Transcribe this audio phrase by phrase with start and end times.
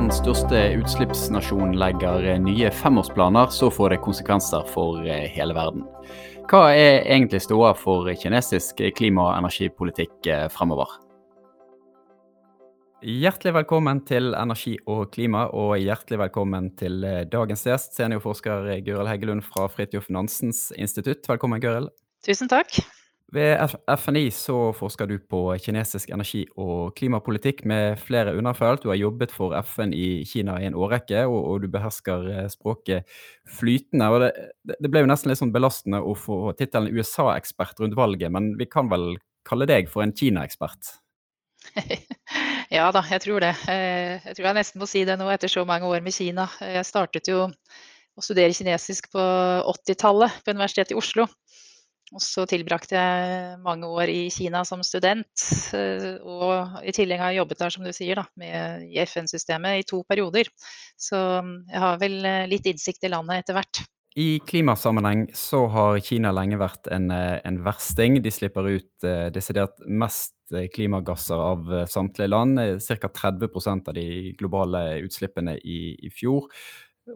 [0.00, 5.82] verdens største utslippsnasjon legger nye femårsplaner, så får det konsekvenser for hele verden.
[6.48, 10.94] Hva er egentlig ståa for kinesisk klima- og energipolitikk fremover?
[13.04, 19.08] Hjertelig velkommen til Energi og klima, og hjertelig velkommen til eh, dagens gjest, seniorforsker Gøril
[19.08, 21.28] Heggelund fra Fridtjof Nansens institutt.
[21.28, 21.92] Velkommen, Gøril.
[22.24, 22.80] Tusen takk.
[23.30, 28.82] Ved FNI så forsker du på kinesisk energi- og klimapolitikk med flere underfelt.
[28.82, 32.48] Du har jobbet for FN i Kina i en årrekke, og, og du behersker eh,
[32.50, 33.06] språket
[33.46, 34.08] flytende.
[34.10, 34.32] og det,
[34.72, 38.66] det, ble jo nesten litt sånn belastende å få tittelen USA-ekspert rundt valget, men vi
[38.70, 39.14] kan vel
[39.46, 40.96] kalle deg for en Kina-ekspert?
[42.70, 43.50] Ja da, jeg tror det.
[43.66, 46.44] Eh, jeg tror jeg nesten må si det nå etter så mange år med Kina.
[46.62, 49.22] Jeg startet jo å studere kinesisk på
[49.72, 51.26] 80-tallet på Universitetet i Oslo.
[52.10, 55.30] Og så tilbrakte jeg mange år i Kina som student.
[55.76, 59.82] Eh, og i tillegg har jeg jobbet der, som du sier, da, med, i FN-systemet
[59.82, 60.50] i to perioder.
[60.98, 63.84] Så jeg har vel eh, litt innsikt i landet etter hvert.
[64.18, 68.18] I klimasammenheng så har Kina lenge vært en, en versting.
[68.24, 72.58] De slipper ut eh, desidert mest Eh, klimagasser av eh, samtlige land.
[72.60, 73.08] Eh, Ca.
[73.08, 76.48] 30 av de globale utslippene i, i fjor.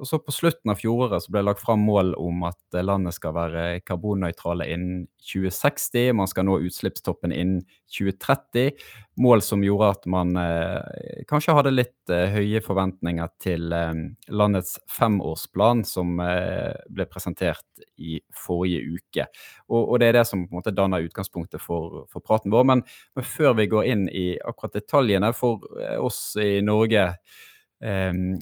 [0.01, 3.17] Og så På slutten av fjoråret så ble det lagt fram mål om at landet
[3.17, 6.13] skal være karbonnøytrale innen 2060.
[6.17, 7.63] Man skal nå utslippstoppen innen
[7.95, 8.75] 2030.
[9.23, 13.93] Mål som gjorde at man eh, kanskje hadde litt eh, høye forventninger til eh,
[14.35, 17.65] landets femårsplan som eh, ble presentert
[17.97, 19.29] i forrige uke.
[19.71, 22.67] Og, og, det er det som på en måte danner utgangspunktet for, for praten vår.
[22.73, 22.85] Men,
[23.15, 27.13] men, før vi går inn i akkurat detaljene for eh, oss i Norge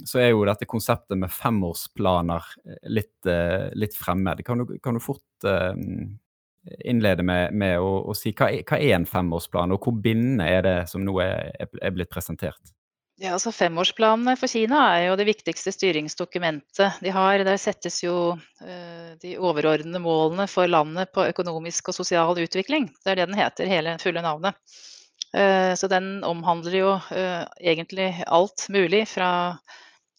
[0.07, 4.45] så er jo dette konseptet med femårsplaner eh, litt, uh, litt fremmed.
[4.47, 5.75] Kan du, kan du fort uh,
[6.85, 10.47] innlede med, med å, å, si hva er, hva er, en femårsplan, og hvor bindende
[10.47, 12.75] er det som nå er, er blitt presentert?
[13.23, 17.43] Ja, altså Femårsplanene for Kina er jo det viktigste styringsdokumentet de har.
[17.47, 18.33] Der settes jo
[19.23, 22.89] de overordnede målene for landet på økonomisk og sosial utvikling.
[23.05, 24.59] Det er det den heter, hele fulle navnet.
[25.33, 29.31] Eh, så den omhandler jo eh, egentlig alt mulig fra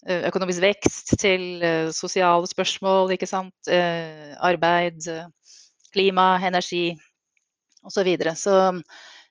[0.07, 3.71] eh, økonomisk vekst til sosiale spørsmål, ikke sant.
[4.41, 5.05] Arbeid,
[5.93, 6.91] klima, energi
[7.83, 7.99] osv.
[7.99, 8.35] Så, videre.
[8.39, 8.55] så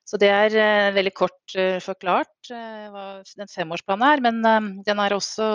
[0.02, 3.04] så det er veldig kort forklart hva
[3.38, 4.20] den femårsplanen er.
[4.20, 5.46] Men den er også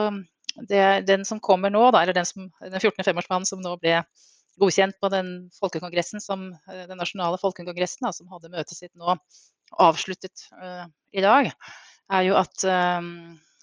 [0.72, 3.04] er den som kommer nå, da, eller den, som, den 14.
[3.06, 4.00] femårsplanen som nå ble
[4.58, 5.52] godkjent på den
[6.24, 9.20] som, den nasjonale folkekongressen da, som hadde møtet sitt nå
[9.72, 11.52] avsluttet uh, i dag,
[12.14, 13.02] er jo at uh,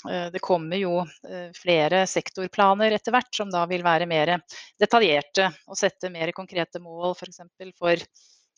[0.05, 0.99] det kommer jo
[1.57, 4.35] flere sektorplaner etter hvert som da vil være mer
[4.77, 7.41] detaljerte og sette mer konkrete mål f.eks.
[7.79, 8.03] For,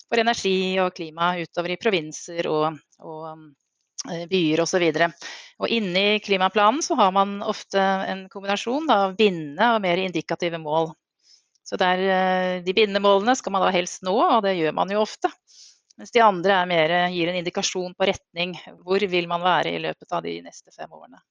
[0.08, 3.46] for, energi og klima utover i provinser og, og
[4.26, 4.64] byer.
[4.64, 5.14] Og,
[5.62, 10.90] og inni klimaplanen så har man ofte en kombinasjon av bindende og mer indikative mål.
[11.66, 15.02] Så der, De bindende målene skal man da helst nå, og det gjør man jo
[15.02, 15.30] ofte.
[15.96, 18.56] Mens de andre mer, gir en indikasjon på retning.
[18.84, 21.22] Hvor vil man være i løpet av de neste fem årene.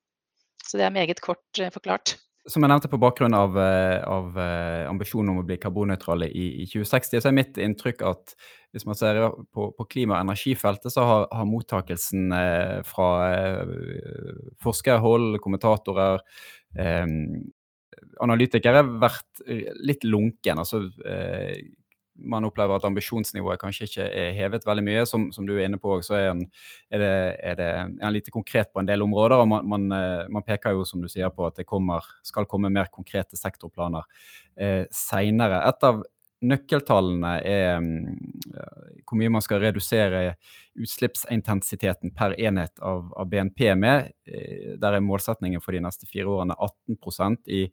[0.65, 2.15] Så det er meget kort eh, forklart.
[2.49, 6.45] Som jeg nevnte på bakgrunn av, eh, av eh, ambisjonen om å bli karbonnøytrale i,
[6.61, 8.35] i, 2060, så er mitt inntrykk at
[8.75, 9.21] hvis man ser
[9.55, 16.21] på, på klima- og energifeltet, så har, har mottakelsen eh, fra eh, forskerhold, kommentatorer,
[16.77, 17.15] eh,
[18.21, 19.41] analytikere vært
[19.81, 20.59] litt lunken.
[20.61, 20.83] altså
[22.15, 25.03] man opplever at ambisjonsnivået kanskje ikke er hevet veldig mye.
[25.09, 26.43] Som, som du er inne på, så er en,
[26.93, 27.13] er det,
[27.51, 27.69] er det,
[28.01, 29.37] er lite konkret på en del områder.
[29.43, 32.47] og man, man, eh, man, peker jo, som du sier, på at det kommer, skal
[32.49, 34.07] komme mer konkrete sektorplaner
[34.55, 35.63] eh, seinere.
[35.69, 36.03] Et av
[36.45, 38.17] nøkkeltallene er um,
[39.05, 40.35] hvor mye man skal redusere
[40.75, 44.11] utslippsintensiteten per enhet av, av BNP med.
[44.27, 47.65] Eh, der er målsettingen for de neste fire årene 18% i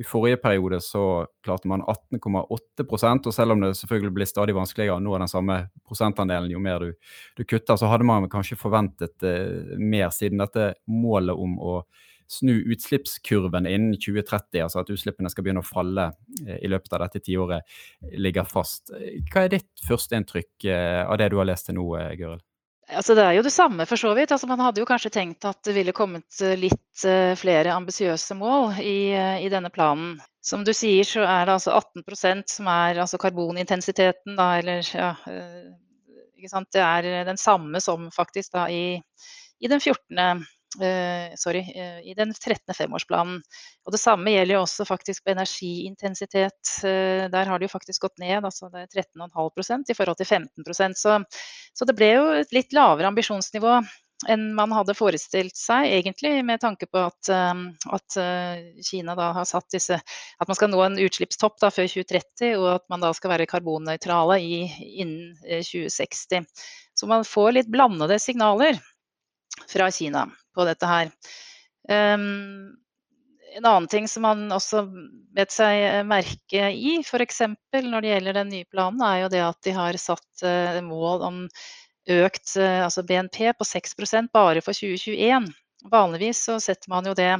[0.00, 2.86] i forrige periode så klarte man 18,8
[3.26, 6.80] og selv om det selvfølgelig blir stadig vanskeligere å nå den samme prosentandelen jo mer
[6.80, 6.94] du,
[7.36, 11.74] du kutter, så hadde man kanskje forventet eh, mer, siden dette målet om å
[12.30, 16.10] snu utslippskurven innen 2030, altså at utslippene skal begynne å falle
[16.46, 17.66] eh, i løpet av dette tiåret,
[18.16, 18.94] ligger fast.
[19.28, 22.40] Hva er ditt førsteinntrykk eh, av det du har lest til nå, eh, Gøril?
[22.90, 24.32] Altså, det er jo det samme for så vidt.
[24.34, 28.34] Altså, man hadde jo kanskje tenkt at det ville kommet eh, litt uh, flere ambisiøse
[28.38, 30.16] mål i, uh, i, denne planen.
[30.42, 35.10] Som du sier, så er det altså 18% som er altså karbonintensiteten, da, eller ja
[36.40, 38.96] Det er den samme som faktisk da i,
[39.60, 40.46] i den 14.
[40.78, 42.74] Uh, sorry, uh, i den 13.
[42.74, 43.40] femårsplanen.
[43.86, 46.60] Og Det samme gjelder jo også faktisk på energiintensitet.
[46.84, 48.44] Uh, der har det jo faktisk gått ned.
[48.44, 51.16] altså Det er 13,5% i forhold til 15 så,
[51.74, 53.80] så det ble jo et litt lavere ambisjonsnivå
[54.28, 57.30] enn man hadde forestilt seg, egentlig, med tanke på at,
[57.88, 58.18] at
[58.84, 62.66] Kina da har satt disse At man skal nå en utslippstopp da før 2030, og
[62.74, 66.44] at man da skal være karbonnøytrale innen 2060.
[66.92, 68.76] Så man får litt blandede signaler
[69.68, 71.10] fra Kina på dette her.
[71.88, 72.72] Um,
[73.56, 74.84] en annen ting som man også
[75.34, 77.40] vet seg eh, merke i, f.eks.
[77.74, 81.24] når det gjelder den nye planen, er jo det at de har satt uh, mål
[81.26, 81.40] om
[82.10, 85.50] økt uh, altså BNP på 6% bare for 2021.
[85.90, 87.32] Vanligvis så setter man jo det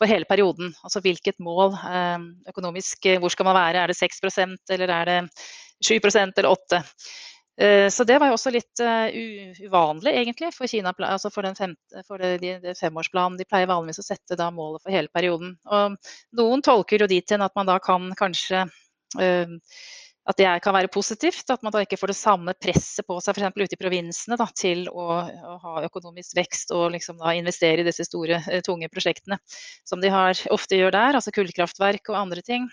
[0.00, 0.72] for hele perioden.
[0.82, 2.18] Altså hvilket mål uh,
[2.50, 3.84] økonomisk Hvor skal man være?
[3.84, 5.20] Er det 6% eller er det
[5.86, 7.33] 7% eller 8 Eh,
[7.90, 9.14] så det var jo også litt eh,
[9.62, 13.38] uvanlig, egentlig, for Kina, altså for, femte, for de, de femårsplanen.
[13.38, 15.54] De pleier vanligvis å sette da målet for hele perioden.
[15.70, 15.94] Og
[16.40, 19.54] noen tolker jo dit hen at man da kan kanskje uh,
[20.24, 23.36] at det kan være positivt, at man da ikke får det samme presset på seg
[23.36, 23.58] f.eks.
[23.60, 27.86] ute i provinsene da, til å, å, ha økonomisk vekst og liksom da investere i
[27.86, 29.36] disse store, tunge prosjektene
[29.84, 32.70] som de har, ofte gjør der, altså kullkraftverk og andre ting.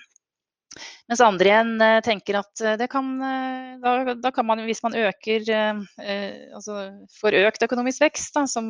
[1.11, 4.79] Mens andre igjen eh, tenker at eh, det kan eh, da, da kan man, hvis
[4.85, 6.75] man øker altså
[7.17, 8.69] får økt økonomisk vekst, da, som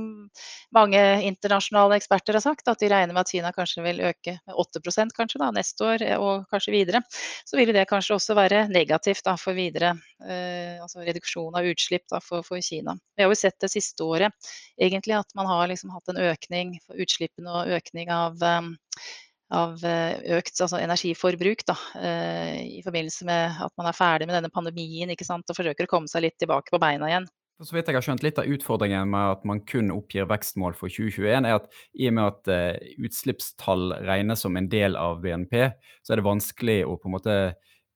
[0.74, 4.58] mange internasjonale eksperter har sagt, at de regner med at Kina kanskje vil øke med
[4.64, 7.04] 8% kanskje da, neste år og kanskje videre,
[7.46, 12.22] så vil det kanskje også være negativt da, for videre altså reduksjon av utslipp da,
[12.24, 12.96] for, for, Kina.
[13.18, 16.78] Vi har jo sett det siste året egentlig at man har liksom hatt en økning
[16.86, 18.38] for utslippene og økning av
[19.52, 24.38] av eh, økt altså energiforbruk da, eh, i forbindelse med at man er ferdig med
[24.38, 27.28] denne pandemien og forsøker å komme seg litt tilbake på beina igjen.
[27.62, 30.90] Så vidt jeg har skjønt, Litt av utfordringen med at man kun oppgir vekstmål for
[30.90, 35.68] 2021, er at i og med at uh, utslippstall regnes som en del av BNP,
[36.02, 37.36] så er det vanskelig å på en måte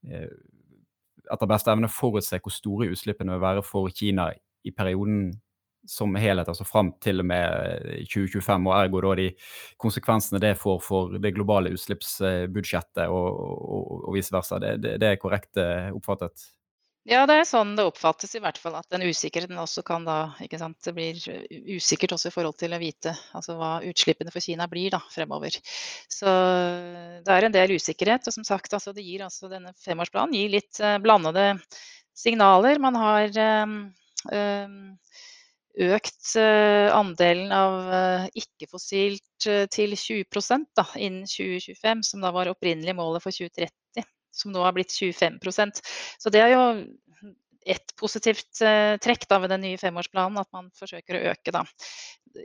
[0.06, 4.28] etter beste evne forutse hvor store utslippene vil være for Kina
[4.62, 5.31] i perioden
[5.87, 9.29] som helhet, altså fram til og med 2025, eh, og ergo da de
[9.81, 14.59] konsekvensene det får for det globale utslippsbudsjettet og, og, og vice versa.
[14.61, 16.51] Det, det, det, er korrekt eh, oppfattet?
[17.05, 18.79] Ja, det er sånn det oppfattes i hvert fall.
[18.79, 21.19] At den usikkerheten også kan da ikke sant, Det blir
[21.75, 25.53] usikkert også i forhold til å vite altså hva utslippene for Kina blir da fremover.
[26.09, 26.25] Så
[27.21, 28.25] det er en del usikkerhet.
[28.25, 31.51] Og som sagt, altså, det gir altså denne femårsplanen gir litt blandede
[32.15, 32.79] signaler.
[32.81, 33.29] Man har
[33.63, 33.77] um,
[34.31, 34.97] um,
[35.75, 42.51] økt eh, andelen av eh, ikke-fossilt eh, til 20 da, innen 2025, som da var
[42.51, 44.06] opprinnelig målet for 2030,
[44.36, 45.81] som nå har blitt 25%
[46.19, 46.63] Så det er jo
[47.66, 48.60] et positivt
[49.01, 51.63] trekk da, ved den nye femårsplanen, at man forsøker å øke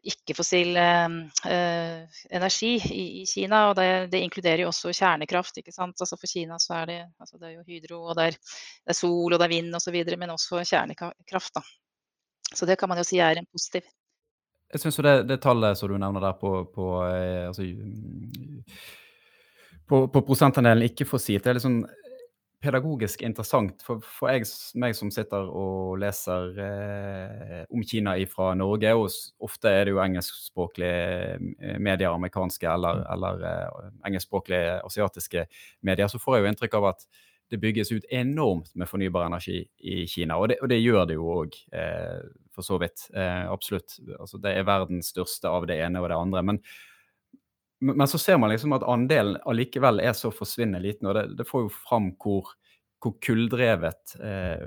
[0.09, 3.67] ikke-fossil energi i, i, Kina.
[3.69, 5.61] og det, det, inkluderer jo også kjernekraft.
[5.61, 6.01] ikke sant?
[6.01, 8.95] Altså For Kina så er det, altså det er jo hydro, og det er, det
[8.95, 11.53] er sol og det er vind osv., men også kjernekraft.
[11.61, 11.67] da.
[12.55, 13.87] Så det kan man jo si er en positiv.
[14.71, 17.67] Jeg syns jo det, det, tallet som du nevner der på, på, eh, altså,
[19.91, 21.83] på, på prosentandelen ikke-fossilt, det er litt sånn
[22.61, 23.81] pedagogisk interessant.
[23.85, 24.45] For, for jeg,
[24.81, 30.03] meg som sitter og leser eh, om Kina fra Norge, og ofte er det jo
[30.05, 31.01] engelskspråklige
[31.41, 35.47] eh, medier, amerikanske eller, eller eh, engelskspråklige asiatiske
[35.89, 37.09] medier, så får jeg jo inntrykk av at
[37.51, 40.37] det bygges ut enormt med fornybar energi i Kina.
[40.39, 42.21] Og det, og det gjør det jo òg, eh,
[42.55, 43.09] for så vidt.
[43.15, 43.97] Eh, absolutt.
[44.19, 46.43] Altså, det er verdens største av det ene og det andre.
[46.47, 46.61] Men,
[47.91, 51.11] men så ser man liksom at andelen allikevel er så forsvinnende liten.
[51.11, 52.53] Og det, det får jo fram hvor,
[53.03, 54.63] hvor kulldrevet eh,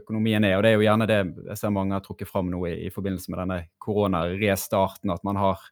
[0.00, 0.56] økonomien er.
[0.58, 1.20] Og det er jo gjerne det
[1.52, 5.38] jeg ser mange har trukket fram nå i, i forbindelse med denne koronarestarten, at man
[5.38, 5.62] har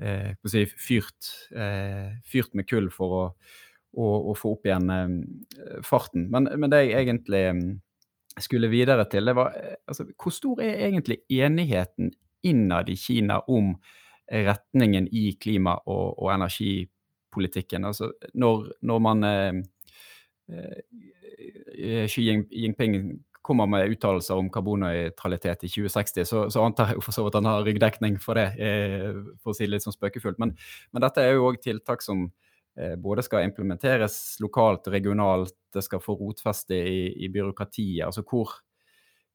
[0.00, 0.32] eh,
[0.80, 3.28] fyrt, eh, fyrt med kull for å
[3.96, 6.28] og, og, få opp igjen eh, farten.
[6.32, 7.66] Men, men, det jeg egentlig mm,
[8.46, 12.12] skulle videre til, det var eh, altså, hvor stor er egentlig enigheten
[12.44, 13.74] innad i Kina om
[14.24, 17.84] retningen i klima- og, og energipolitikken?
[17.84, 19.62] Altså, når, når man eh,
[20.54, 27.12] eh Xi Jinping kommer med uttalelser om karbonnøytralitet i 2060, så, så, antar jeg for
[27.12, 30.40] så vidt han har ryggdekning for det, eh, for å si det litt sånn spøkefullt.
[30.40, 30.54] Men,
[30.94, 32.30] men dette er jo òg tiltak som
[32.98, 38.04] både skal implementeres lokalt og regionalt, det skal få rotfeste i, i byråkratiet.
[38.06, 38.50] altså hvor,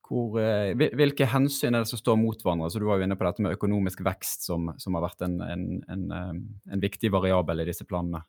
[0.09, 2.71] hvor, eh, hvilke hensyn er det som står mot hverandre?
[2.71, 5.37] Så Du var jo inne på dette med økonomisk vekst, som, som har vært en,
[5.45, 6.33] en, en, eh,
[6.73, 8.23] en, viktig variabel i disse planene.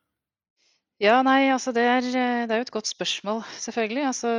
[1.01, 2.05] Ja, nei, altså det er,
[2.45, 4.03] det er jo et godt spørsmål, selvfølgelig.
[4.05, 4.31] Altså,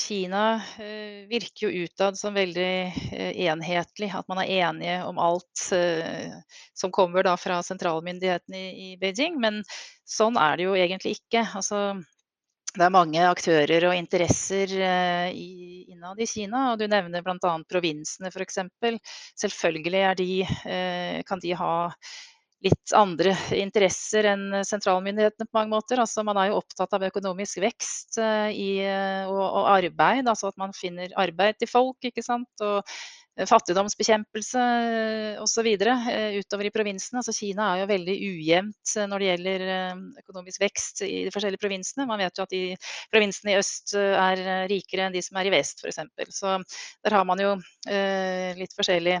[0.00, 0.44] Kina
[0.80, 2.70] eh, virker jo utad som veldig
[3.12, 4.08] eh, enhetlig.
[4.16, 6.32] At man er enige om alt eh,
[6.72, 9.36] som kommer da fra sentralmyndighetene i, i Beijing.
[9.42, 9.60] Men
[10.08, 11.44] sånn er det jo egentlig ikke.
[11.60, 11.82] Altså,
[12.72, 14.72] det er mange aktører og interesser
[15.28, 15.52] i,
[15.92, 17.52] innad i Kina, og du nevner bl.a.
[17.68, 18.62] provinsene f.eks.
[19.44, 20.32] Selvfølgelig de,
[21.28, 21.72] kan de ha
[22.64, 26.00] litt andre interesser enn sentralmyndighetene på mange måter.
[26.02, 30.50] Altså, man er jo opptatt av økonomisk vekst uh, i, uh, og, og, arbeid, altså
[30.50, 32.02] at man finner arbeid til folk.
[32.10, 32.50] ikke sant?
[32.64, 34.64] Og uh, fattigdomsbekjempelse
[35.44, 35.70] osv.
[35.78, 37.22] Utover i provinsene.
[37.22, 39.66] Altså, Kina er jo veldig ujevnt når det gjelder
[40.24, 42.10] økonomisk vekst i de forskjellige provinsene.
[42.10, 42.64] Man vet jo at de
[43.14, 46.02] provinsene i øst er rikere enn de som er i vest, f.eks.
[46.34, 46.58] Så
[47.06, 47.54] der har man jo
[48.58, 49.20] litt forskjellig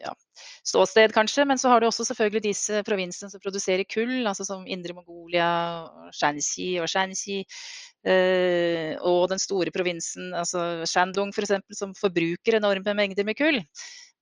[0.00, 0.14] ja,
[0.66, 1.46] ståsted, kanskje.
[1.48, 5.50] Men så har du også selvfølgelig disse provinsene som produserer kull, altså som Indre Mongolia,
[6.16, 7.42] Shanxi og Shanxi.
[8.00, 13.60] Eh, og den store provinsen, altså Shandong f.eks., for som forbruker enorme mengder med kull.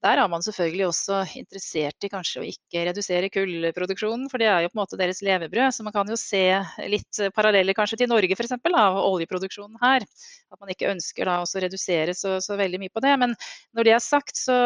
[0.03, 4.63] Der er man selvfølgelig også interessert i kanskje å ikke redusere kullproduksjonen, for det er
[4.63, 5.75] jo på en måte deres levebrød.
[5.75, 6.43] Så man kan jo se
[6.87, 8.55] litt paralleller kanskje til Norge f.eks.
[8.55, 10.07] av oljeproduksjonen her.
[10.55, 13.17] At man ikke ønsker da også å redusere så, så veldig mye på det.
[13.25, 13.35] Men
[13.75, 14.59] når det er sagt, så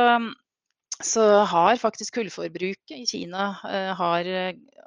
[1.01, 4.29] så har faktisk kullforbruket i Kina uh, har,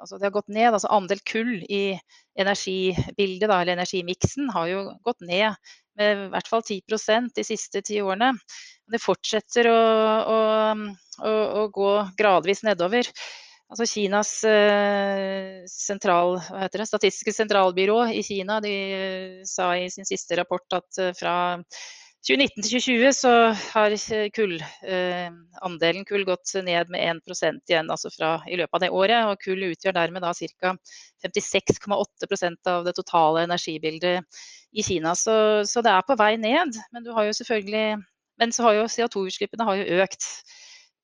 [0.00, 0.68] altså det har gått ned.
[0.72, 1.98] Altså andel kull i
[2.38, 5.56] energibildet, da, eller energimiksen, har jo gått ned
[5.96, 8.34] med i hvert fall 10% de siste ti årene.
[8.92, 9.80] Det fortsetter å,
[10.36, 10.38] å,
[11.24, 13.08] å, å gå gradvis nedover.
[13.66, 16.36] Altså Kinas uh, sentral,
[16.70, 18.76] det, statistiske sentralbyrå i Kina de,
[19.48, 21.36] sa i sin siste rapport at fra
[22.26, 23.94] 2019 til 2020 så har
[24.34, 25.28] kull, eh,
[25.62, 29.28] andelen kull gått ned med 1% igjen altså fra, i løpet av det året.
[29.30, 30.72] Og kull utgjør dermed da ca.
[31.22, 34.26] 56,8% av det totale energibildet
[34.74, 35.14] i Kina.
[35.14, 36.74] Så, så, det er på vei ned.
[36.90, 37.06] Men
[38.38, 40.26] men så har jo CO2-utslippene har jo økt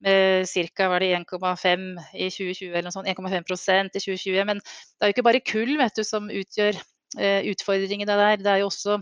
[0.02, 0.88] med ca.
[0.99, 1.87] 1,5
[2.19, 4.45] i 2020 eller noe sånt, 1,5% i 2020.
[4.50, 6.76] Men det er jo ikke bare kull vet du, som utgjør
[7.19, 8.43] eh, utfordringene der.
[8.43, 8.99] Det er jo også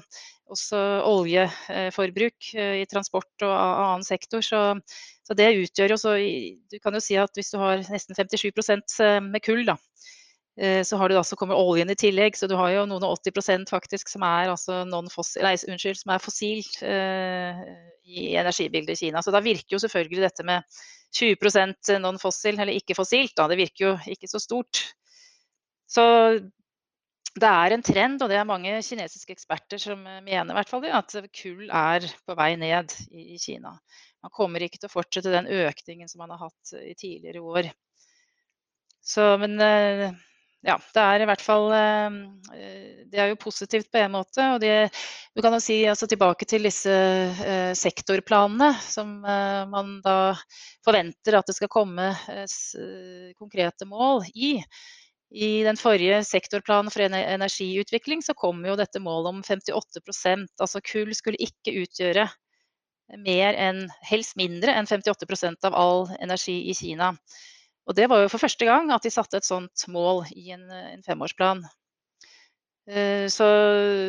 [0.50, 4.45] også oljeforbruk eh, i transport og annen sektor.
[4.45, 4.62] Så,
[5.26, 6.16] så det utgjør jo så
[6.71, 8.50] Du kan jo si at hvis du har nesten 57
[9.04, 9.76] eh, med kull, da,
[10.59, 12.38] eh, så, har du da, så kommer oljen i tillegg.
[12.38, 17.66] Så du har jo noen og 80% faktisk som er, altså nei, er fossil uh,
[18.04, 19.23] i energibildet i Kina.
[19.23, 20.80] Så da virker jo selvfølgelig dette med
[21.16, 24.85] 20% non-fossil, eller ikke fossilt, da, det virker jo ikke så stort.
[25.90, 26.04] Så
[27.39, 30.83] det er en trend, og det er mange kinesiske eksperter som mener i hvert fall
[30.83, 33.77] det, at kull er på vei ned i, Kina.
[34.25, 37.45] Man kommer ikke til å fortsette den økningen som man har hatt eh, i tidligere
[37.45, 37.71] år.
[39.01, 40.11] Så, men eh,
[40.67, 44.45] ja, det er i hvert fall Det er jo positivt på en måte.
[44.53, 44.91] Og det,
[45.33, 46.93] du kan jo si altså, tilbake til disse
[47.81, 50.35] sektorplanene som man da
[50.85, 52.11] forventer at det skal komme
[53.41, 54.59] konkrete mål i.
[55.31, 61.13] I den forrige sektorplanen for energiutvikling så kom jo dette målet om 58% Altså kull
[61.15, 62.27] skulle ikke utgjøre
[63.19, 67.13] mer enn, helst mindre enn 58% av all energi i Kina.
[67.87, 70.67] Og det var jo for første gang at de satte et sånt mål i en,
[70.71, 71.63] en femårsplan.
[72.91, 73.47] Eh, så,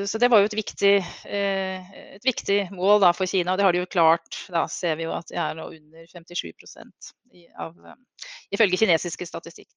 [0.10, 0.94] så, det var jo et viktig,
[1.30, 4.42] eh, et viktig mål for Kina, og det har de jo klart.
[4.54, 6.54] Da ser vi jo at de er nå under 57
[7.62, 7.78] av,
[8.54, 9.70] ifølge kinesiske statistikk.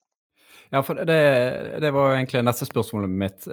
[0.71, 1.19] Ja, for det,
[1.81, 3.49] det var egentlig neste spørsmålet mitt.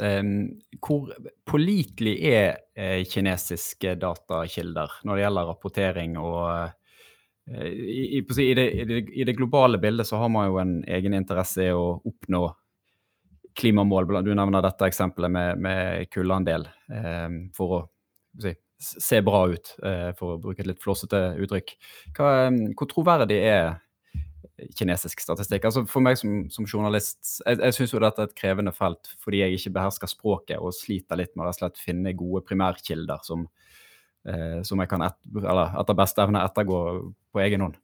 [0.82, 1.12] Hvor
[1.48, 6.78] pålitelig er eh, kinesiske datakilder når det gjelder rapportering og eh,
[7.52, 11.66] i, i, i, det, i, det, globale bildet så har man jo en egen interesse
[11.66, 12.46] i å oppnå
[13.60, 14.22] klimamål.
[14.24, 16.70] Du nevner dette eksempelet med, med kullandel
[17.58, 17.80] for å
[18.40, 21.74] si, se bra ut, eh, for å bruke et litt flåsete uttrykk.
[22.18, 23.76] Hva, hvor troverdig er
[24.78, 25.66] kinesisk statistikk.
[25.68, 29.14] Altså For meg som, som journalist, jeg, jeg syns jo dette er et krevende felt
[29.24, 33.48] fordi jeg ikke behersker språket og sliter litt med å slett finne gode primærkilder som,
[34.30, 36.82] eh, som jeg kan et, eller etter beste evne ettergå
[37.32, 37.80] på egen hånd.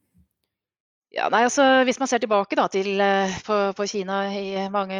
[1.08, 4.98] Ja, nei, altså, hvis man ser tilbake da, til, eh, på, på, Kina i mange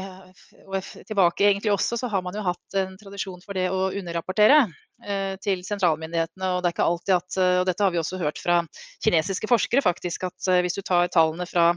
[0.65, 4.63] år tilbake egentlig også, så har man jo hatt en tradisjon for det å underrapportere
[5.05, 6.55] eh, til sentralmyndighetene.
[6.55, 8.63] Og det er ikke alltid at, eh, og dette har vi også hørt fra
[9.05, 11.75] kinesiske forskere faktisk, at eh, hvis du tar tallene fra,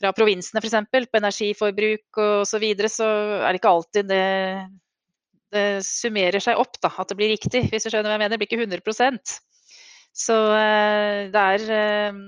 [0.00, 0.80] fra provinsene f.eks.
[0.88, 4.26] på energiforbruk og så videre, så er det ikke alltid det,
[5.52, 7.66] det summerer seg opp, da, at det blir riktig.
[7.68, 8.38] Hvis du skjønner hva jeg mener.
[8.38, 9.40] Det blir ikke 100%
[10.24, 12.22] Så eh, det er eh,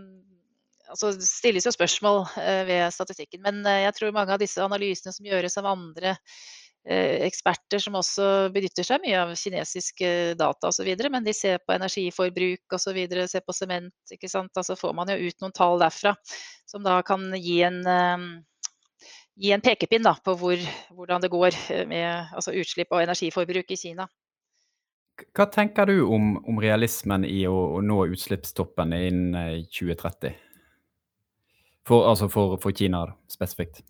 [0.91, 4.63] altså, det stilles jo spørsmål eh, ved statistikken, men eh, jeg tror mange av disse
[4.63, 6.15] analysene som gjøres av andre
[6.85, 11.77] eh, eksperter som også benytter seg mye av kinesiske data osv., men de ser på
[11.77, 14.53] energiforbruk osv., ser på sement, ikke sant.
[14.57, 16.15] Altså får man jo ut noen tall derfra
[16.69, 17.83] som da kan gi en
[19.41, 20.61] gi en pekepinn da, på hvor,
[20.93, 21.55] hvordan det går
[21.89, 24.05] med altså utslipp og energiforbruk i Kina.
[25.37, 30.37] Hva tenker du om, om realismen i å, å, nå utslippstoppen innen 2030?
[31.89, 33.83] For, altså for, for Kina spesifikt.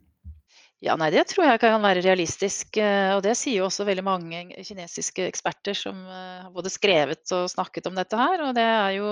[0.80, 2.78] Ja, nei, det tror jeg kan være realistisk.
[2.80, 7.90] Og det sier jo også veldig mange kinesiske eksperter som har både skrevet og snakket
[7.90, 8.46] om dette her.
[8.46, 9.10] Og det er jo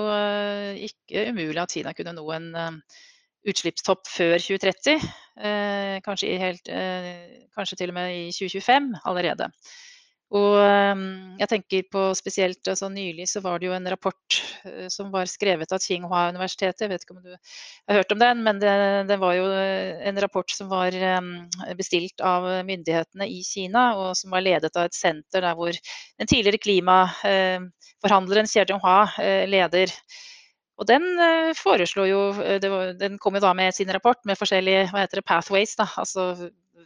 [0.87, 2.49] ikke umulig at Kina kunne nå en
[3.47, 5.05] utslippstopp før 2030.
[5.39, 9.49] Eh, kanskje, helt, eh, kanskje, til og med i 2025 allerede.
[10.29, 10.59] Og
[11.41, 15.25] jeg tenker på spesielt altså Nylig så var det jo en rapport eh, som var
[15.29, 16.83] skrevet av Tsinghua-universitetet.
[16.85, 18.75] Jeg vet ikke om du har hørt om den, men det,
[19.09, 20.93] det, var jo en rapport som var
[21.79, 26.29] bestilt av myndighetene i Kina, og som var ledet av et senter der hvor den
[26.29, 29.07] tidligere klimaforhandleren Xie Jinghua
[29.49, 29.97] leder.
[30.79, 31.05] Og den
[31.59, 32.59] foreslo jo eh,
[32.99, 36.31] Den kom jo da med sin rapport med forskjellige hva heter det, pathways, da, altså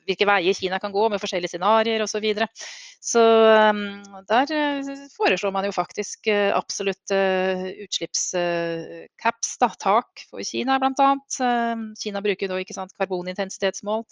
[0.08, 2.14] hvilke veier Kina kan gå med forskjellige scenarioer osv.
[2.14, 2.48] Så, videre.
[3.04, 3.24] så
[3.74, 3.82] um,
[4.30, 11.12] der uh, foreslår man jo faktisk uh, absolutt uh, utslippscaps, tak for Kina bl.a.
[11.40, 14.08] Uh, Kina bruker nå ikke sant, karbonintensitetsmål.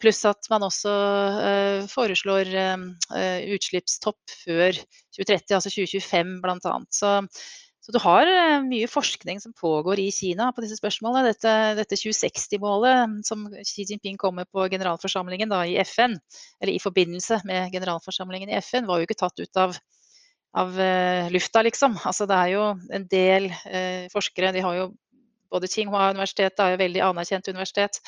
[0.00, 0.92] Pluss at man også
[1.92, 2.48] foreslår
[3.52, 4.78] utslippstopp før
[5.12, 6.72] 2030, altså 2025 bl.a.
[6.88, 7.10] Så
[7.88, 11.30] så du har eh, mye forskning som pågår i Kina på disse spørsmålene.
[11.30, 16.18] Dette, dette 2060-målet som Xi Jinping kom med på generalforsamlingen da, i FN,
[16.60, 19.78] eller i forbindelse med generalforsamlingen i FN, var jo ikke tatt ut av,
[20.60, 21.96] av uh, lufta, liksom.
[22.04, 22.66] Altså, det er jo
[22.98, 24.90] en del uh, forskere de har jo
[25.48, 28.02] Både Tsinghua universitetet er jo veldig anerkjent universitet.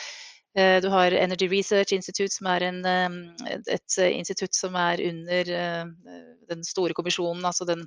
[0.52, 2.84] Uh, du har Energy Research Institute, som er en,
[3.48, 5.54] et institutt som er under
[6.52, 7.86] den store kommisjonen, altså den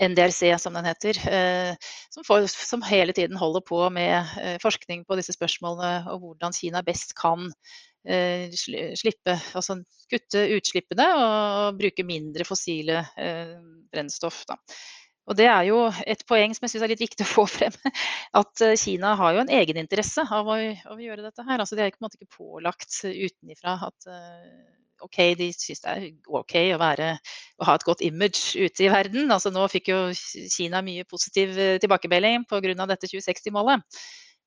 [0.00, 1.74] NDRC, som den heter, eh,
[2.10, 6.56] som, får, som, hele tiden holder på med eh, forskning på disse spørsmålene og hvordan
[6.56, 7.48] Kina best kan
[8.08, 9.80] eh, slippe, altså
[10.12, 14.44] kutte utslippene og bruke mindre fossile brennstoff.
[14.46, 14.60] Da.
[15.26, 17.74] Og Det er jo et poeng som jeg syns er litt viktig å få frem.
[18.38, 21.58] At Kina har jo en egeninteresse av av å gjøre dette her.
[21.58, 24.06] Altså, de er på en måte ikke pålagt utenifra at
[25.04, 26.04] OK, de syns det er
[26.38, 27.10] OK å, være,
[27.60, 29.30] å, ha et godt image ute i verden.
[29.32, 29.98] Altså, nå fikk jo
[30.52, 32.86] Kina mye positiv eh, tilbakemelding pga.
[32.86, 33.84] dette 2060-målet.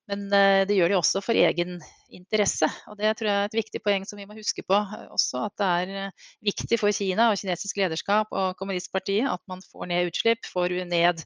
[0.10, 1.78] Men uh, det gjør de også for egen
[2.10, 2.66] interesse.
[2.90, 5.46] Og det tror jeg er et viktig poeng som vi må huske på uh, også.
[5.50, 10.10] At det er viktig for Kina og kinesisk lederskap og kommunistpartiet at man får ned
[10.10, 11.22] utslipp, får ned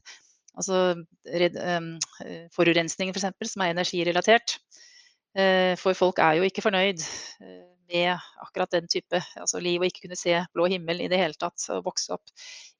[0.52, 0.82] altså,
[1.32, 1.94] red, um,
[2.52, 4.58] forurensning f.eks., for som er energirelatert.
[5.82, 7.00] for folk er jo ikke fornøyd
[7.90, 11.38] med akkurat den type altså liv, og ikke kunne se blå himmel i det hele
[11.38, 11.58] tatt.
[11.74, 12.32] Og vokse opp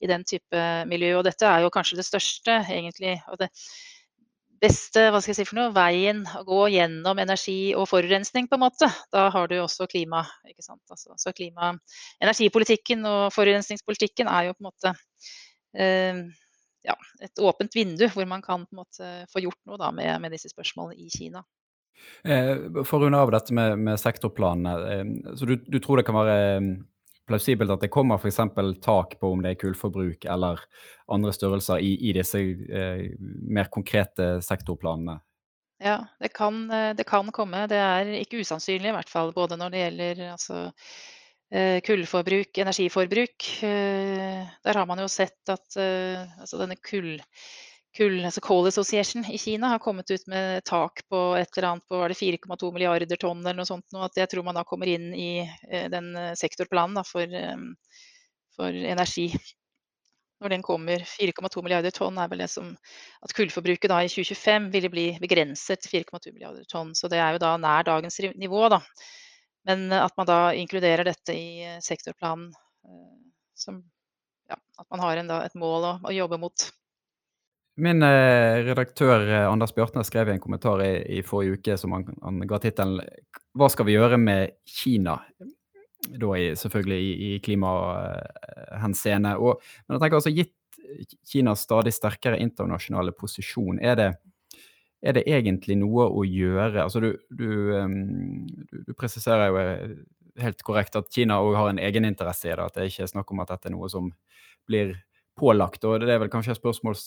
[0.02, 1.16] i den type miljø.
[1.18, 3.18] Og dette er jo kanskje det største, egentlig.
[3.28, 3.50] og det
[4.64, 8.58] beste hva skal jeg si for noe, veien å gå gjennom energi og forurensning, på
[8.58, 8.88] en måte.
[9.12, 10.24] Da har du også klima.
[10.48, 10.82] ikke sant?
[10.90, 11.74] Altså, så klima,
[12.22, 14.94] Energipolitikken og forurensningspolitikken er jo på en måte
[15.76, 16.22] eh,
[16.84, 20.16] ja, et åpent vindu hvor man kan på en måte få gjort noe da, med,
[20.22, 21.44] med disse spørsmålene i Kina.
[22.24, 24.74] Eh, for å runde av dette med, med sektorplanene.
[24.92, 26.68] Eh, så du, du, tror det kan være eh,
[27.28, 28.40] plausibelt at det kommer f.eks.
[28.84, 30.62] tak på om det er kullforbruk eller
[31.12, 35.18] andre størrelser i, i disse eh, mer konkrete sektorplanene?
[35.84, 37.66] Ja, det kan, det kan, komme.
[37.68, 39.34] Det er ikke usannsynlig i hvert fall.
[39.36, 40.60] Både når det gjelder altså,
[41.84, 43.48] kullforbruk, energiforbruk.
[43.60, 47.18] Der har man jo sett at altså denne kull
[47.96, 51.88] kull, altså Coal Association i Kina har kommet ut med tak på et eller annet
[51.88, 53.86] på 4,2 milliarder tonn eller noe sånt.
[53.94, 57.22] Nå, at jeg tror man da kommer inn i eh, den eh, sektorplanen da, for,
[57.22, 57.94] eh,
[58.56, 59.28] for, energi.
[60.42, 62.74] Når den kommer, 4,2 milliarder tonn er vel det som
[63.24, 66.92] At kullforbruket da i 2025 ville bli begrenset til 4,2 milliarder tonn.
[66.98, 68.82] Så det er jo da nær dagens nivå, da.
[69.64, 72.50] Men at man da inkluderer dette i sektorplanen,
[73.56, 73.78] som
[74.50, 76.66] ja, at man har en, da, et mål å, å jobbe mot.
[77.76, 81.96] Min eh, redaktør eh, Anders Bjartnes skrev i en kommentar i, i forrige uke som
[81.96, 83.00] han, han ga tittelen
[83.54, 85.18] 'Hva skal vi gjøre med Kina?'
[86.04, 89.30] Da i, selvfølgelig i, i klimahenseende.
[89.40, 90.52] Men jeg tenker altså, gitt
[91.24, 94.08] Kinas stadig sterkere internasjonale posisjon, er det,
[95.00, 96.82] er det egentlig noe å gjøre?
[96.82, 99.96] Altså, du, du, du, du presiserer jo eh,
[100.44, 102.68] helt korrekt at Kina òg har en egeninteresse i det.
[102.68, 104.12] At det ikke er snakk om at dette er noe som
[104.68, 104.96] blir
[105.38, 105.84] pålagt.
[105.88, 106.98] Og det er vel kanskje et spørsmål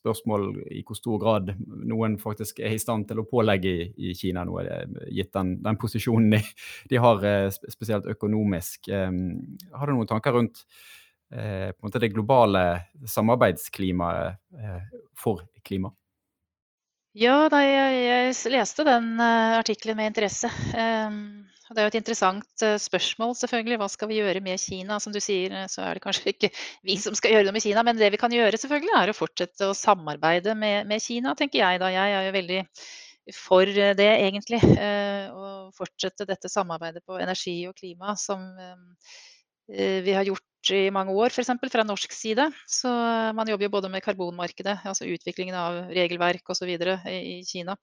[0.00, 4.14] spørsmål i hvor stor grad noen faktisk er i stand til å pålegge i, i
[4.16, 4.64] Kina noe,
[5.12, 6.40] gitt den, den posisjonen de,
[6.90, 8.90] de, har, eh, spesielt økonomisk.
[8.90, 10.64] Har du noen tanker rundt
[11.32, 12.64] eh, det globale
[13.06, 15.92] samarbeidsklimaet eh, for klima?
[17.18, 20.50] Ja, da jeg, jeg leste den artikkelen med interesse.
[20.70, 23.78] Um, det er jo et interessant uh, spørsmål, selvfølgelig.
[23.82, 24.98] Hva skal vi gjøre med Kina?
[25.02, 26.50] Som du sier, så er det kanskje ikke
[26.88, 29.16] vi som skal gjøre noe med Kina, men det vi kan gjøre, selvfølgelig, er å
[29.16, 31.92] fortsette å samarbeide med, med Kina, tenker jeg da.
[31.94, 32.60] Jeg er jo veldig
[33.36, 34.58] for det, egentlig.
[34.66, 38.42] Å fortsette dette samarbeidet på energi og klima som
[39.70, 41.52] vi har gjort i mange år, f.eks.
[41.72, 42.48] fra norsk side.
[42.68, 42.90] Så
[43.36, 46.72] man jobber jo både med karbonmarkedet, altså utviklingen av regelverk osv.
[47.06, 47.76] i Kina.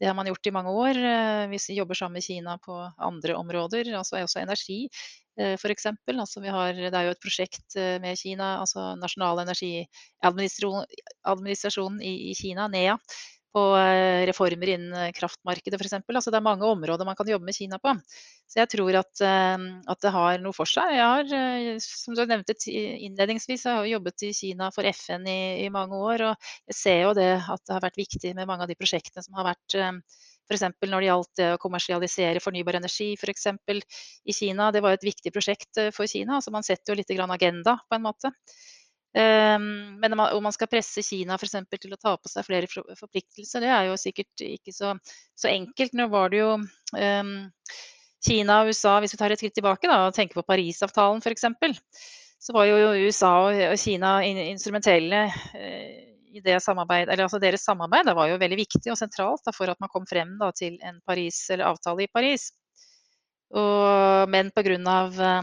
[0.00, 0.98] Det har man gjort i mange år.
[0.98, 4.88] Eh, vi jobber sammen med Kina på andre områder, altså også energi
[5.34, 5.86] f.eks.
[5.86, 12.98] Altså det er jo et prosjekt eh, med Kina, altså nasjonal energiadministrasjon i Kina, NEA,
[13.54, 15.94] på eh, reformer innen eh, kraftmarkedet f.eks.
[16.02, 17.94] Altså det er mange områder man kan jobbe med Kina på.
[18.50, 20.96] Så jeg tror at, eh, at det har noe for seg.
[20.96, 25.70] Jeg har, som du nevnte innledningsvis, jeg har jobbet i Kina for FN i, i,
[25.74, 26.28] mange år.
[26.30, 29.24] Og jeg ser jo det at det har vært viktig med mange av de prosjektene
[29.24, 29.80] som har vært
[30.44, 30.60] F.eks.
[30.84, 33.78] når det gjaldt å kommersialisere fornybar energi for eksempel,
[34.28, 34.68] i Kina.
[34.74, 36.36] Det var et viktig prosjekt for Kina.
[36.36, 38.34] altså Man setter jo litt agenda på en måte.
[39.14, 39.66] Um,
[40.02, 43.62] men om man skal presse Kina for eksempel, til å ta på seg flere forpliktelser,
[43.62, 44.90] det er jo sikkert ikke så,
[45.38, 45.94] så enkelt.
[45.94, 47.36] Nå var det jo um,
[48.24, 51.46] Kina og USA, hvis vi tar et skritt tilbake da, og tenker på Parisavtalen f.eks.,
[52.44, 56.02] så var jo USA og Kina instrumentelle uh,
[56.34, 59.70] i det samarbeid, eller altså Deres samarbeid var jo veldig viktig og sentralt da, for
[59.70, 62.50] at man kom frem da, til en Paris, avtale i Paris.
[63.54, 65.38] Og, men pga.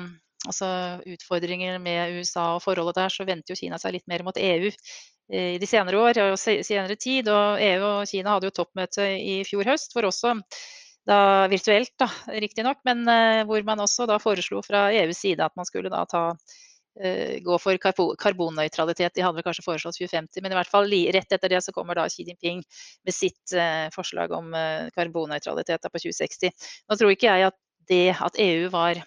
[0.50, 0.68] Altså
[1.06, 4.70] utfordringer med USA og forholdet der, så venter jo Kina seg litt mer mot EU
[4.72, 7.30] eh, i de senere år og senere tid.
[7.30, 10.40] Og EU og Kina hadde jo toppmøte i fjor høst, hvor også
[11.10, 12.08] da virtuelt, da,
[12.42, 16.04] riktignok, men uh, hvor man også da foreslo fra EUs side at man skulle da
[16.06, 17.82] ta uh, gå for
[18.22, 19.16] karbonnøytralitet.
[19.16, 21.98] De hadde vel kanskje foreslått 2050, men i hvert fall rett etter det så kommer
[21.98, 22.62] da Xi Jinping
[23.06, 23.56] med sitt
[23.96, 24.54] forslag om
[24.94, 26.70] karbonnøytralitet på 2060.
[26.86, 27.58] Nå tror ikke jeg at
[27.90, 29.02] det at EU var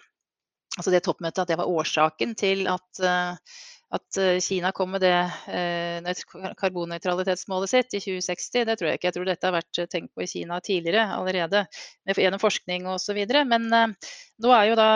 [0.78, 3.54] altså det toppmøtet, at det var årsaken til at, eh,
[3.94, 5.14] at eh, Kina kom med det
[5.46, 6.24] eh,
[6.58, 8.64] karbonnøytralitetsmålet sitt i 2060.
[8.70, 9.08] Det tror jeg ikke.
[9.10, 11.64] Jeg tror dette har vært tenkt på i Kina tidligere allerede,
[12.10, 13.22] gjennom forskning osv.
[13.46, 14.90] Men nå er jo da,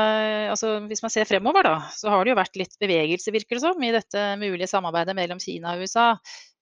[0.56, 3.66] altså hvis man ser fremover, da, så har det jo vært litt bevegelse, virker det
[3.68, 6.10] som, i dette mulige samarbeidet mellom Kina og USA.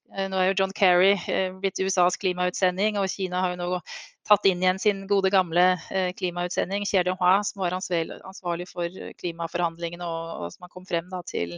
[0.06, 1.16] Nå er jo John Kerry
[1.60, 3.80] blitt USAs klimautsending, og Kina har jo nå
[4.26, 10.06] tatt inn igjen sin gode gamle eh, klimautsending, Xie Hua, som var ansvarlig for klimaforhandlingene
[10.06, 11.56] og, som kom frem da, til,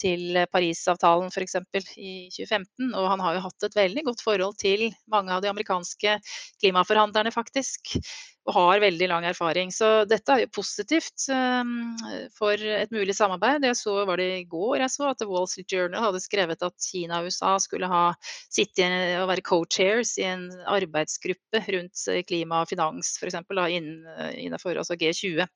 [0.00, 1.58] til Parisavtalen f.eks.
[1.96, 2.90] i 2015.
[2.90, 6.18] Og han har jo hatt et veldig godt forhold til mange av de amerikanske
[6.62, 7.96] klimaforhandlerne, faktisk
[8.42, 9.70] og har veldig lang erfaring.
[9.74, 11.92] Så dette er jo positivt um,
[12.34, 13.62] for et mulig samarbeid.
[13.68, 16.64] Jeg så var det i går jeg så at The Wall Street Journal hadde skrevet
[16.66, 18.02] at Kina og USA skulle ha
[18.50, 18.88] sitte
[19.20, 23.38] og være co-chairs i en arbeidsgruppe rundt eh, klima og finans f.eks.
[23.38, 25.46] innenfor altså G20.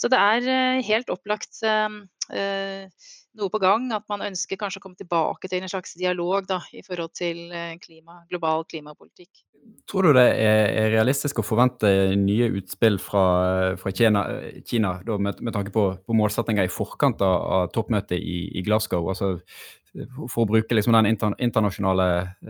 [0.00, 2.00] Så det er uh, helt opplagt uh,
[3.36, 6.62] noe på gang, at man ønsker kanskje å komme tilbake til en slags dialog da,
[6.72, 7.50] i forhold til
[7.82, 9.44] klima, global klimapolitikk.
[9.90, 11.88] Tror du det er realistisk å forvente
[12.30, 13.24] nye utspill fra,
[13.80, 14.24] fra Kina,
[14.66, 19.08] Kina med, med, tanke på, på målsettinger i forkant av, av toppmøtet i, i, Glasgow?
[19.10, 19.36] altså
[20.30, 22.08] For å bruke liksom den inter, internasjonale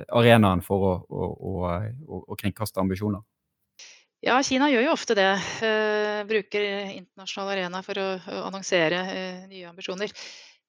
[0.09, 3.25] arenaen for å, å, å, å, kringkaste ambisjoner?
[4.21, 5.31] Ja, Kina gjør jo ofte det.
[5.64, 8.09] Uh, bruker internasjonal arena for å,
[8.45, 10.12] annonsere uh, nye ambisjoner.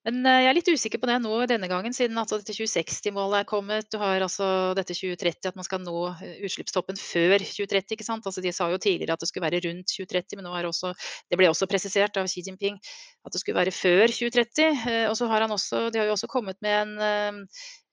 [0.07, 3.43] Men eh, jeg er litt usikker på det nå denne gangen, siden altså dette 2060-målet
[3.43, 3.89] er kommet.
[3.93, 7.97] Du har altså dette 2030, at man skal nå eh, utslippstoppen før 2030.
[7.97, 8.25] ikke sant?
[8.25, 10.95] Altså De sa jo tidligere at det skulle være rundt 2030, men nå er også,
[11.29, 14.81] det ble også presisert av Xi Jinping at det skulle være før 2030.
[14.89, 17.45] Eh, og så har han også, De har jo også kommet med en,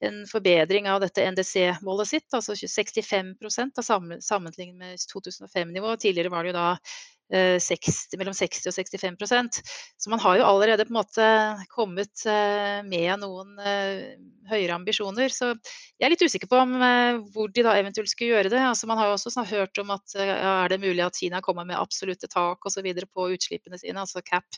[0.09, 5.93] en forbedring av dette NDC-målet sitt, altså 65% da, sammenlignet med 2005-nivå.
[6.01, 6.69] Tidligere var det jo da
[7.31, 9.61] 60, eh, mellom 60 og 65%
[9.97, 11.27] Så man har jo allerede på en måte
[11.69, 14.17] kommet eh, med noen eh,
[14.49, 15.29] høyere ambisjoner.
[15.29, 16.73] Så jeg er litt usikker på om,
[17.35, 18.63] hvor de da eventuelt skulle gjøre det.
[18.65, 21.69] Altså man har jo også hørt om at ja, er det mulig at Kina kommer
[21.69, 22.89] med absolutte tak osv.
[23.13, 24.49] på utslippene sine, altså cap.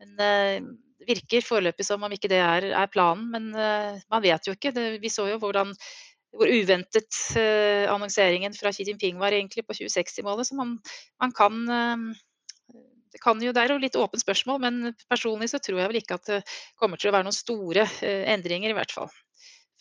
[0.00, 3.28] Men det virker foreløpig som om ikke det er, er planen.
[3.34, 4.72] Men man vet jo ikke.
[4.72, 5.76] Det, vi så jo hvordan
[6.34, 10.48] hvor uventet uh, annonseringen fra Xi Jinping var egentlig på 2060-målet.
[10.48, 10.76] Så man,
[11.22, 12.76] man kan uh,
[13.12, 16.00] det, kan jo, det er jo litt åpent spørsmål, men personlig så tror jeg vel
[16.02, 16.40] ikke at det
[16.80, 19.12] kommer til å være noen store uh, endringer, i hvert fall,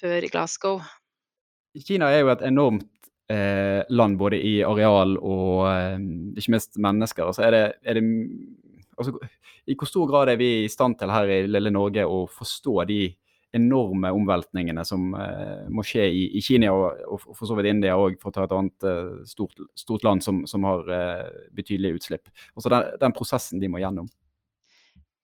[0.02, 0.84] før Glasgow.
[1.76, 2.92] Kina er jo et enormt
[3.26, 5.64] land både i areal og
[6.38, 7.26] ikke minst mennesker.
[7.26, 8.04] Altså er det, er det
[9.02, 9.16] altså,
[9.66, 12.76] I hvor stor grad er vi i stand til her i lille Norge å forstå
[12.92, 13.00] de
[13.56, 17.96] enorme omveltningene som uh, må skje i, i Kina og, og, for så vidt India
[18.00, 22.02] òg, for å ta et annet uh, stort, stort, land som, som har uh, betydelige
[22.02, 22.30] utslipp.
[22.56, 24.10] Altså den, den, prosessen de må gjennom.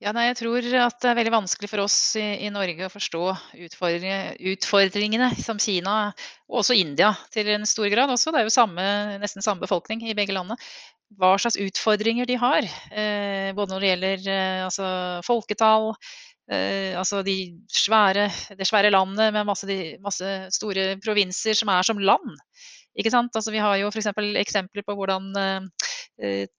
[0.01, 2.89] Ja, nei, jeg tror at det er veldig vanskelig for oss i, i Norge å
[2.89, 3.19] forstå
[3.67, 5.97] utfordringene, utfordringene, som Kina
[6.49, 8.33] og også India til en stor grad også.
[8.33, 8.87] Det er jo samme,
[9.21, 10.57] nesten samme befolkning i begge landene
[11.19, 12.67] hva slags utfordringer de har.
[12.91, 14.87] Eh, både når det gjelder eh, altså,
[15.27, 15.91] folketall,
[16.49, 17.35] eh, altså de
[17.69, 22.37] svære, det svære landet med masse, de, masse, store provinser som er som land.
[22.97, 23.35] Ikke sant?
[23.35, 24.09] Altså, vi har jo f.eks.
[24.41, 25.89] eksempler på hvordan eh,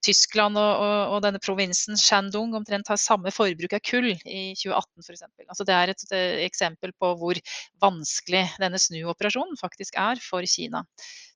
[0.03, 5.05] Tyskland og, og, og, denne provinsen Shandong omtrent har samme forbruk av kull i 2018
[5.05, 5.23] f.eks.
[5.47, 7.38] Altså, det er et, et, eksempel på hvor
[7.83, 10.83] vanskelig denne snuoperasjonen faktisk er for Kina.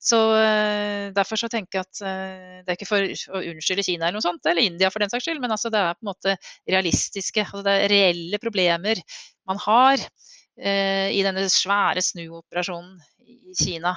[0.02, 4.09] Så eh, Derfor så tenker jeg at eh, det er ikke for å unnskylde Kina
[4.09, 6.12] eller noe sånt, eller India for den saks skyld, men altså, det er på en
[6.12, 9.02] måte realistiske, altså, det er reelle problemer
[9.46, 13.94] man har eh, i denne svære snuoperasjonen i Kina.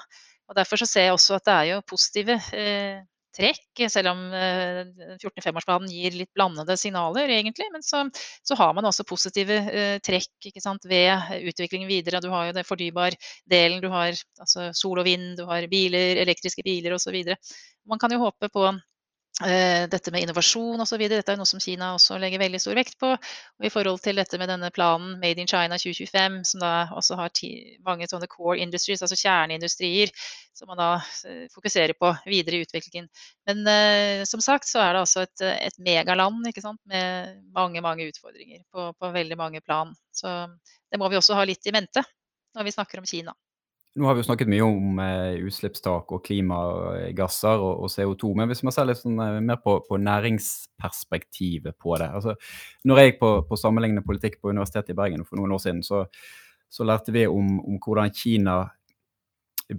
[0.50, 3.02] Og Derfor så ser jeg også at det er jo positive eh,
[3.36, 4.82] trekk, selv om eh,
[5.22, 7.70] 14-5-årsplanen gir litt blandede signaler, egentlig.
[7.74, 8.04] Men så,
[8.46, 12.22] så har man også positive eh, trekk sant, ved utviklingen videre.
[12.24, 16.66] Du har jo det fordybar-delen, du har altså, sol og vind, du har biler, elektriske
[16.66, 17.20] biler osv.
[17.90, 18.78] Man kan jo håpe på Eh,
[19.40, 21.00] dette med innovasjon osv.
[21.08, 23.14] Dette er noe som Kina også legger veldig stor vekt på.
[23.14, 27.16] Og I forhold til dette med denne planen Made in China 2025, som da også
[27.20, 27.32] har
[27.88, 30.12] mange sånne core industries, altså kjerneindustrier,
[30.58, 33.08] som man da uh, fokuserer på videre i utviklingen.
[33.48, 36.82] Men eh, som sagt så er det altså et, et megaland ikke sant?
[36.90, 39.94] med mange mange utfordringer på, på veldig mange plan.
[40.12, 40.32] Så
[40.92, 42.04] det må vi også ha litt i mente
[42.58, 43.34] når vi snakker om Kina.
[43.98, 48.52] Nå har vi jo snakket mye om eh, utslippstak og klimagasser og, og, CO2, men
[48.52, 52.36] hvis man ser litt sånn, eh, mer på, på, næringsperspektivet på det altså,
[52.86, 55.82] Når jeg gikk på, på sammenlignende politikk på Universitetet i Bergen for noen år siden,
[55.86, 56.04] så,
[56.70, 58.60] så lærte vi om, om, hvordan Kina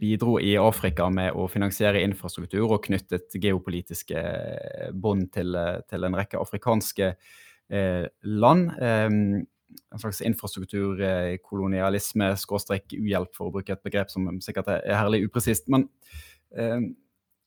[0.01, 6.07] bidro i Afrika med å finansiere infrastruktur og knyttet geopolitiske eh, bånd til, eh, til,
[6.07, 8.75] en rekke afrikanske eh, land.
[8.75, 9.09] Eh,
[9.91, 15.25] en slags infrastrukturkolonialisme, kolonialisme, skråstrek uhjelp, for å bruke et begrep som sikkert er herlig
[15.29, 15.71] upresist.
[15.73, 15.89] Men
[16.57, 16.91] eh,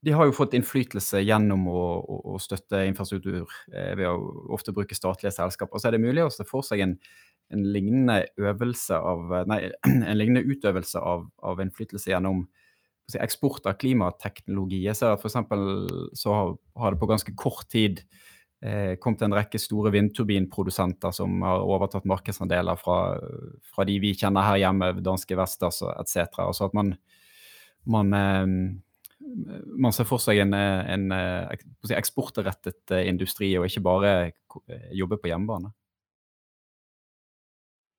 [0.03, 4.17] de har jo fått innflytelse gjennom å, å, å støtte infrastruktur eh, ved å
[4.55, 5.79] ofte bruke statlige selskaper.
[5.79, 6.97] Så er det mulig å se for seg en,
[7.53, 8.19] en, lignende,
[8.97, 9.61] av, nei,
[9.93, 12.45] en lignende utøvelse av, av innflytelse gjennom
[13.19, 14.81] eksport av klimateknologi.
[14.87, 15.39] Jeg ser at f.eks.
[16.19, 18.03] så har, har det på ganske kort tid
[18.63, 22.97] eh, kommet en rekke store vindturbinprodusenter som har overtatt markedsandeler fra,
[23.73, 26.39] fra de vi kjenner her hjemme, danske Vestas etc.
[26.47, 26.95] Altså at man,
[27.85, 28.55] man, eh,
[29.75, 34.13] man ser for seg en, en, en eksportrettet industri, og ikke bare
[34.95, 35.73] jobbe på hjemmebane.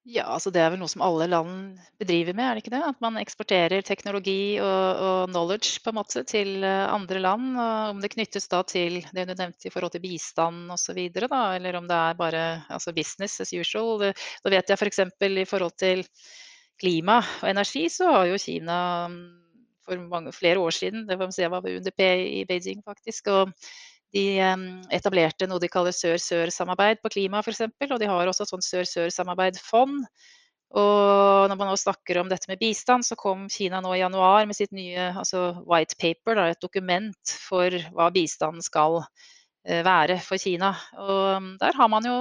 [0.04, 2.80] Ja, altså det er vel noe som alle land bedriver med, er det ikke det?
[2.90, 7.54] At man eksporterer teknologi og, og knowledge på en måte til eh, andre land.
[7.56, 11.78] Og om det knyttes da til det du nevnte i forhold til bistand osv., eller
[11.80, 14.10] om det er bare altså business as usual.
[14.44, 15.00] Da vet jeg f.eks.
[15.24, 16.04] I forhold til
[16.80, 19.24] klima og energi, så har jo Kina mm,
[19.88, 22.00] for mange, flere år siden, det var, jeg var ved UNDP
[22.40, 23.52] i Beijing faktisk, og
[24.14, 24.27] de
[24.94, 27.66] etablerte noe de kaller sør-sør-samarbeid på klima f.eks.
[27.90, 30.05] Og de har også et sånt sør-sør-samarbeid-fond.
[30.74, 34.46] Og når man nå snakker om dette med bistand, så kom Kina nå i januar
[34.48, 40.18] med sitt nye altså white paper, da, et dokument for hva bistanden skal eh, være
[40.24, 40.72] for Kina.
[40.98, 42.16] Og der har man jo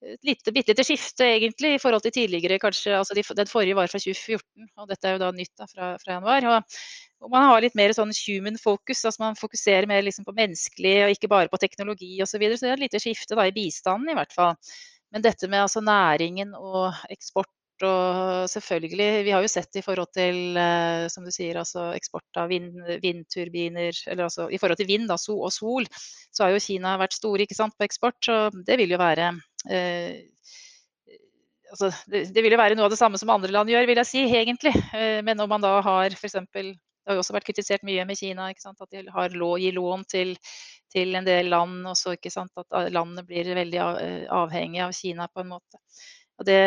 [0.00, 2.94] et lite, bitte lite skifte egentlig i forhold til tidligere, kanskje.
[2.96, 5.90] Altså de, den forrige var fra 2014, og dette er jo da nytt da, fra,
[6.00, 6.48] fra januar.
[6.48, 6.78] Og,
[7.20, 10.96] og, man har litt mer sånn human focus, altså man fokuserer mer liksom på menneskelig
[11.04, 12.32] og ikke bare på teknologi osv.
[12.32, 12.56] Så, videre.
[12.56, 14.56] så det er et lite skifte da i bistanden i hvert fall.
[15.12, 20.10] Men dette med altså næringen og eksport og selvfølgelig, vi har jo sett i forhold
[20.12, 24.90] til, eh, som du sier, altså eksport av vind, vindturbiner, eller altså i forhold til
[24.90, 25.88] vind da, og sol,
[26.28, 28.18] så har jo Kina vært store ikke sant, på eksport.
[28.24, 29.32] Så det vil jo være
[31.70, 34.00] altså, det, det, vil jo være noe av det samme som andre land gjør, vil
[34.02, 34.72] jeg si, egentlig.
[34.96, 36.38] Eh, men om man da har f.eks.
[36.50, 40.04] Det har jo også vært kritisert mye med Kina, at de har lå, gir lån
[40.10, 40.34] til,
[40.92, 43.80] til, en del land, og så at landene blir veldig
[44.36, 45.80] avhengige av Kina på en måte.
[46.38, 46.60] Og det,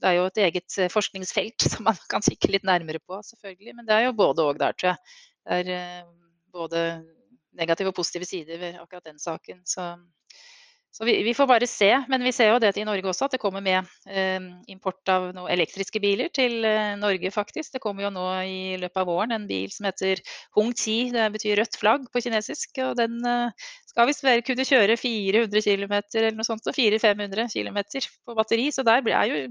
[0.00, 3.74] det, er jo et eget forskningsfelt som man kan kikke litt nærmere på, selvfølgelig.
[3.74, 5.18] Men det er jo både og der, tror jeg.
[5.46, 6.08] Det er eh,
[6.54, 6.86] både
[7.56, 9.60] negative og positive sider ved akkurat den saken.
[9.66, 9.90] Så
[10.96, 11.90] så vi, vi, får bare se.
[12.08, 15.26] Men vi ser jo det i Norge også, at det kommer med eh, import av
[15.36, 17.74] noen elektriske biler til eh, Norge, faktisk.
[17.74, 20.22] Det kommer jo nå i løpet av våren en bil som heter
[20.56, 22.80] Hung Ti, det betyr rødt flagg på kinesisk.
[22.86, 27.82] Og den eh, skal visst kunne kjøre 400 km eller noe sånt, og 400-500 km
[28.24, 28.70] på batteri.
[28.72, 29.44] Så der er jo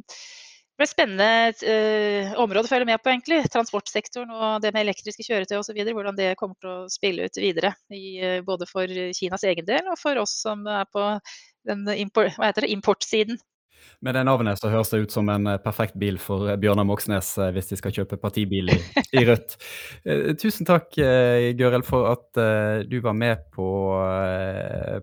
[0.75, 1.27] Det blir spennende
[1.71, 3.38] eh, område å følge med på, egentlig.
[3.47, 5.77] Transportsektoren og det med elektriske kjøretøy osv.
[5.88, 7.71] Hvordan det kommer til å spille ut videre.
[7.95, 11.05] I, eh, både for Kinas egen del og for oss som er på
[11.71, 13.39] den import, det, importsiden.
[14.03, 16.91] Med det navnet så høres det ut som en eh, perfekt bil for eh, Bjørnar
[16.91, 18.79] Moxnes hvis de skal kjøpe partibil i,
[19.15, 19.55] i Rødt.
[20.43, 20.91] tusen takk,
[21.55, 22.43] Gørel, for at
[22.83, 23.71] du var med på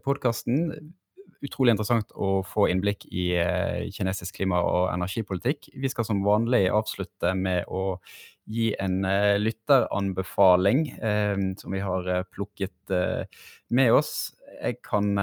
[0.04, 0.92] podkasten
[1.42, 5.72] utrolig interessant å få innblikk i eh, kinesisk klima- og energipolitikk.
[5.74, 7.98] Vi skal som vanlig avslutte med å
[8.50, 12.94] gi en uh, lytteranbefaling uh, som vi har plukket
[13.70, 14.32] med oss.
[14.58, 15.14] Jeg kan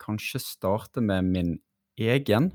[0.00, 1.54] kanskje starte med min
[2.00, 2.50] egen.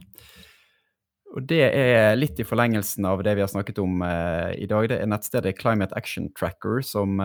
[1.35, 4.85] Og Det er litt i forlengelsen av det vi har snakket om i dag.
[4.87, 7.19] Det er nettstedet Climate Action Tracker, som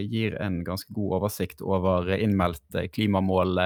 [0.00, 3.60] gir en ganske god oversikt over innmeldte klimamål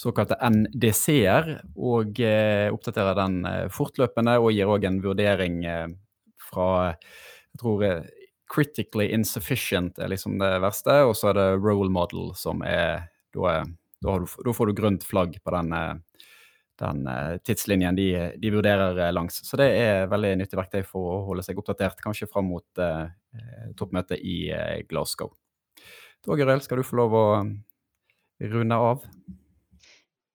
[0.00, 5.86] såkalte NDC-er, og eh, oppdaterer den eh, fortløpende og gir òg en vurdering eh,
[6.50, 6.70] fra
[7.50, 7.84] jeg tror
[8.50, 13.60] critically insufficient er liksom det verste, og så er det role model som er Da,
[14.02, 16.00] da, du, da får du grønt flagg på den,
[16.82, 17.04] den
[17.46, 18.06] tidslinjen de,
[18.42, 19.36] de, vurderer langs.
[19.46, 23.06] Så det er veldig nyttig verktøy for å holde seg oppdatert, kanskje fram mot eh,
[23.78, 24.50] toppmøtet i
[24.90, 25.30] Glasgow.
[26.26, 27.26] Torgeir Gerel, skal du få lov å
[28.50, 29.06] runde av.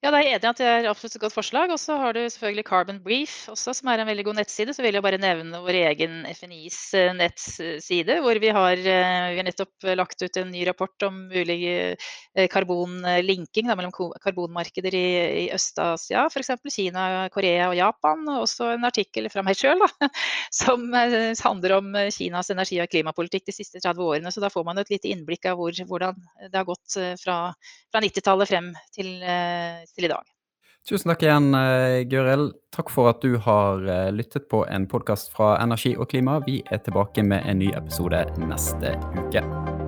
[0.05, 1.71] Ja, det er enig at det er absolutt et godt forslag.
[1.73, 4.75] Og så har du selvfølgelig Carbon Brief, også, som er en veldig god nettside.
[4.77, 9.39] Så vil jeg bare nevne vår egen FNIs eh, nettside, hvor vi har, eh, vi
[9.39, 15.07] har nettopp lagt ut en ny rapport om mulig eh, karbonlinking da, mellom karbonmarkeder i,
[15.39, 16.53] i Øst-Asia, f.eks.
[16.75, 18.21] Kina, Korea og Japan.
[18.35, 19.81] Og også en artikkel fra meg sjøl
[20.61, 24.29] som handler om Kinas energi- og klimapolitikk de siste 30 årene.
[24.29, 27.41] Så da får man et lite innblikk av hvor, hvordan det har gått fra,
[27.89, 29.15] fra 90-tallet frem til
[29.95, 30.23] til i dag.
[30.85, 32.51] Tusen takk igjen, eh, Gøril.
[32.75, 36.37] Takk for at du har eh, lyttet på en podkast fra Energi og klima.
[36.45, 39.84] Vi er tilbake med en ny episode neste uke.